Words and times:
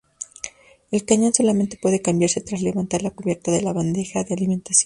El 0.89 1.05
cañón 1.05 1.31
solamente 1.31 1.77
puede 1.79 2.01
cambiarse 2.01 2.41
tras 2.41 2.63
levantar 2.63 3.03
la 3.03 3.11
cubierta 3.11 3.51
de 3.51 3.61
la 3.61 3.71
bandeja 3.71 4.23
de 4.23 4.33
alimentación. 4.33 4.79